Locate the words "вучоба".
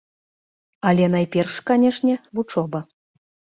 2.35-2.79